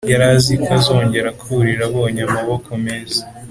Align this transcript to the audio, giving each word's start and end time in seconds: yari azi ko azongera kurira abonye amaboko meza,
yari 0.11 0.25
azi 0.33 0.53
ko 0.63 0.69
azongera 0.77 1.29
kurira 1.41 1.83
abonye 1.89 2.21
amaboko 2.27 2.69
meza, 2.85 3.21